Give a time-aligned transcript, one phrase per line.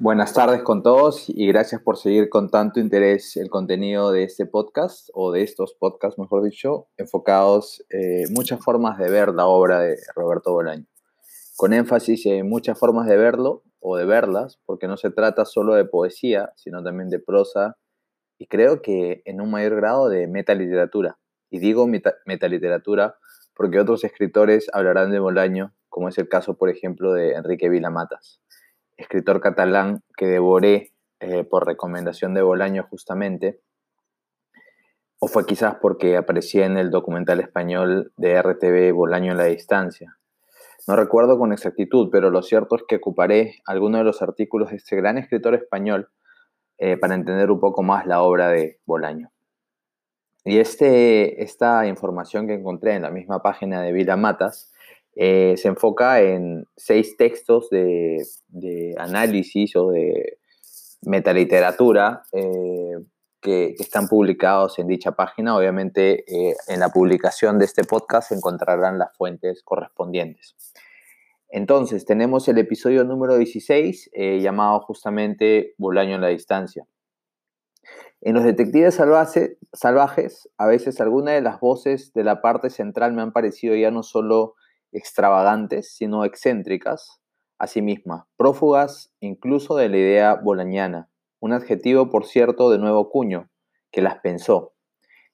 [0.00, 4.44] Buenas tardes con todos y gracias por seguir con tanto interés el contenido de este
[4.44, 9.78] podcast o de estos podcasts, mejor dicho, enfocados en muchas formas de ver la obra
[9.78, 10.86] de Roberto Bolaño.
[11.54, 15.74] Con énfasis en muchas formas de verlo o de verlas, porque no se trata solo
[15.74, 17.76] de poesía, sino también de prosa
[18.36, 21.18] y creo que en un mayor grado de metaliteratura.
[21.50, 21.86] Y digo
[22.26, 23.14] metaliteratura
[23.54, 28.40] porque otros escritores hablarán de Bolaño, como es el caso, por ejemplo, de Enrique Vilamatas
[28.96, 33.60] escritor catalán que devoré eh, por recomendación de Bolaño justamente,
[35.18, 40.18] o fue quizás porque aparecía en el documental español de RTV Bolaño en la distancia.
[40.86, 44.76] No recuerdo con exactitud, pero lo cierto es que ocuparé algunos de los artículos de
[44.76, 46.10] este gran escritor español
[46.76, 49.30] eh, para entender un poco más la obra de Bolaño.
[50.44, 54.73] Y este, esta información que encontré en la misma página de Vila Matas
[55.16, 58.24] eh, se enfoca en seis textos de,
[58.98, 60.38] análisis o de
[61.02, 62.98] metaliteratura eh,
[63.40, 65.56] que, están publicados en dicha página.
[65.56, 70.56] Obviamente, eh, en la publicación de este podcast encontrarán las fuentes correspondientes.
[71.48, 74.10] Entonces, tenemos el episodio número 16,
[74.40, 76.84] llamado justamente Bolaño en la distancia.
[78.20, 78.96] En los detectives
[79.72, 83.92] salvajes, a veces algunas de las voces de la parte central me han parecido ya
[83.92, 84.54] no solo
[84.94, 87.20] extravagantes, sino excéntricas,
[87.58, 93.50] asimismas, prófugas incluso de la idea bolañana, un adjetivo, por cierto, de nuevo cuño,
[93.90, 94.72] que las pensó.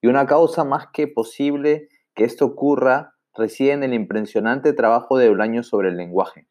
[0.00, 5.28] Y una causa más que posible que esto ocurra reside en el impresionante trabajo de
[5.28, 6.48] Bolaño sobre el lenguaje.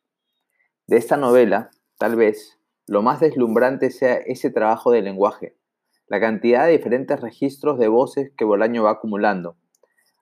[0.87, 5.57] De esta novela, tal vez, lo más deslumbrante sea ese trabajo del lenguaje,
[6.07, 9.57] la cantidad de diferentes registros de voces que Bolaño va acumulando,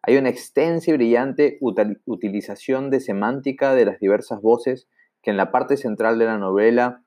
[0.08, 1.58] hay una extensa y brillante
[2.06, 4.88] utilización de semántica de las diversas voces
[5.24, 7.04] que en la parte central de la novela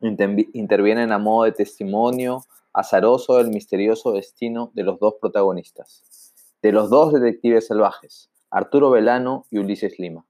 [0.00, 2.40] intervienen a modo de testimonio
[2.72, 6.32] azaroso del misterioso destino de los dos protagonistas,
[6.62, 10.24] de los dos detectives salvajes, Arturo Velano y Ulises Lima.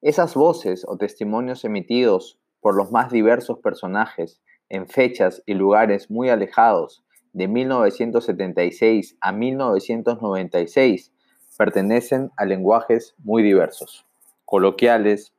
[0.00, 4.40] Esas voces o testimonios emitidos por los más diversos personajes
[4.70, 11.12] en fechas y lugares muy alejados de 1976 a 1996
[11.56, 14.06] pertenecen a lenguajes muy diversos,
[14.44, 15.32] coloquiales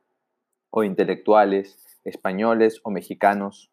[0.70, 3.70] o intelectuales, españoles o mexicanos.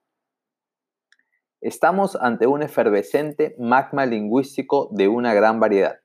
[1.61, 5.99] Estamos ante un efervescente magma lingüístico de una gran variedad.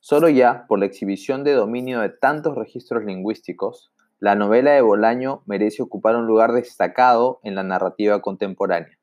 [0.00, 5.42] Solo ya por la exhibición de dominio de tantos registros lingüísticos, la novela de Bolaño
[5.46, 8.97] merece ocupar un lugar destacado en la narrativa contemporánea.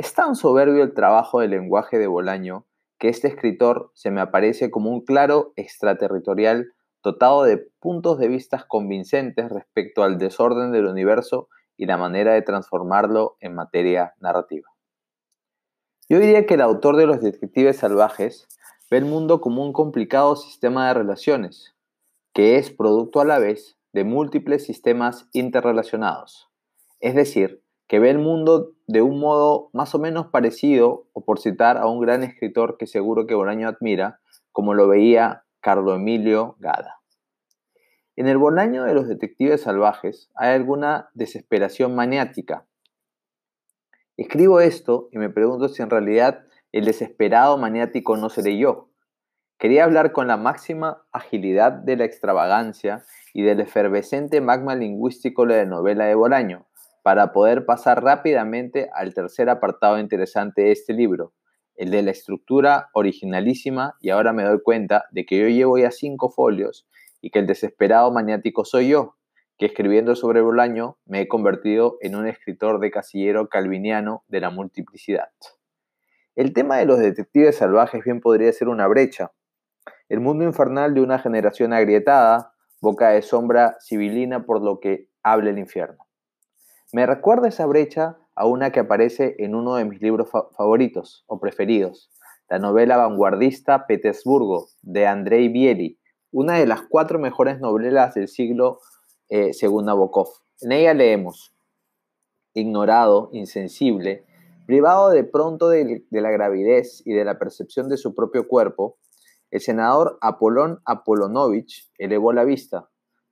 [0.00, 2.64] Es tan soberbio el trabajo del lenguaje de Bolaño
[2.98, 6.72] que este escritor se me aparece como un claro extraterritorial
[7.02, 12.40] dotado de puntos de vista convincentes respecto al desorden del universo y la manera de
[12.40, 14.70] transformarlo en materia narrativa.
[16.08, 18.48] Yo diría que el autor de los detectives salvajes
[18.90, 21.76] ve el mundo como un complicado sistema de relaciones,
[22.32, 26.48] que es producto a la vez de múltiples sistemas interrelacionados,
[27.00, 31.40] es decir, que ve el mundo de un modo más o menos parecido, o por
[31.40, 34.20] citar a un gran escritor que seguro que Bolaño admira,
[34.52, 37.00] como lo veía Carlo Emilio Gada.
[38.14, 42.64] En el Bolaño de los detectives salvajes hay alguna desesperación maniática.
[44.16, 48.90] Escribo esto y me pregunto si en realidad el desesperado maniático no seré yo.
[49.58, 53.02] Quería hablar con la máxima agilidad de la extravagancia
[53.34, 56.69] y del efervescente magma lingüístico de la novela de Bolaño,
[57.02, 61.32] para poder pasar rápidamente al tercer apartado interesante de este libro,
[61.76, 65.90] el de la estructura originalísima, y ahora me doy cuenta de que yo llevo ya
[65.90, 66.86] cinco folios
[67.20, 69.16] y que el desesperado maniático soy yo,
[69.56, 74.50] que escribiendo sobre Bolaño me he convertido en un escritor de casillero calviniano de la
[74.50, 75.30] multiplicidad.
[76.34, 79.32] El tema de los detectives salvajes bien podría ser una brecha.
[80.08, 85.50] El mundo infernal de una generación agrietada, boca de sombra civilina por lo que habla
[85.50, 86.09] el infierno.
[86.92, 91.38] Me recuerda esa brecha a una que aparece en uno de mis libros favoritos o
[91.38, 92.10] preferidos,
[92.48, 96.00] la novela vanguardista Petersburgo de Andrei Bieli,
[96.32, 98.80] una de las cuatro mejores novelas del siglo
[99.28, 100.30] eh, según Nabokov.
[100.62, 101.54] En ella leemos,
[102.54, 104.26] ignorado, insensible,
[104.66, 108.98] privado de pronto de, de la gravidez y de la percepción de su propio cuerpo,
[109.52, 112.89] el senador Apolón Apolonovich elevó la vista,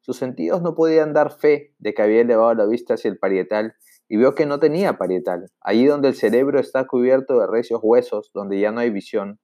[0.09, 3.75] sus sentidos no podían dar fe de que había elevado la vista hacia el parietal
[4.09, 8.31] y vio que no tenía parietal, allí donde el cerebro está cubierto de recios huesos,
[8.33, 9.39] donde ya no hay visión.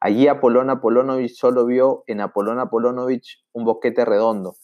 [0.00, 4.56] Allí Apolón Apolonovich solo vio en Apolón Apolonovich un boquete redondo,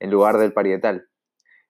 [0.00, 1.06] en lugar del parietal.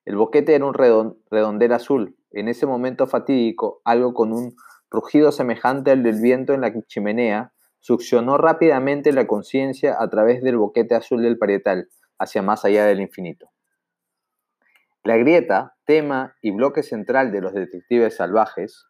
[0.05, 4.55] El boquete era un redondel azul, en ese momento fatídico, algo con un
[4.89, 10.57] rugido semejante al del viento en la chimenea, succionó rápidamente la conciencia a través del
[10.57, 11.89] boquete azul del parietal,
[12.23, 13.51] hacia más allá del infinito.
[15.03, 18.85] La grieta, tema y bloque central de los detectives salvajes,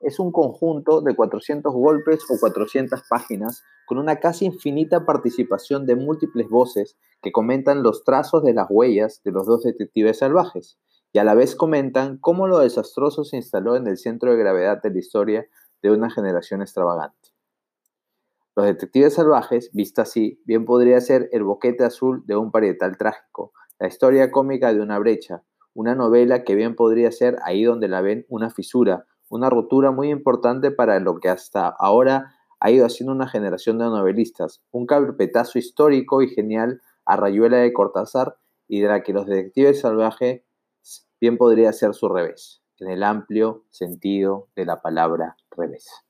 [0.00, 5.96] es un conjunto de 400 golpes o 400 páginas con una casi infinita participación de
[5.96, 10.78] múltiples voces que comentan los trazos de las huellas de los dos detectives salvajes
[11.12, 14.82] y a la vez comentan cómo lo desastroso se instaló en el centro de gravedad
[14.82, 15.46] de la historia
[15.82, 17.30] de una generación extravagante.
[18.58, 23.52] Los detectives salvajes, vista así, bien podría ser el boquete azul de un parietal trágico,
[23.78, 25.44] la historia cómica de una brecha,
[25.74, 30.10] una novela que bien podría ser ahí donde la ven una fisura, una ruptura muy
[30.10, 35.60] importante para lo que hasta ahora ha ido haciendo una generación de novelistas, un carpetazo
[35.60, 40.42] histórico y genial a Rayuela de Cortázar y de la que los detectives salvajes
[41.20, 46.07] bien podría ser su revés, en el amplio sentido de la palabra revés.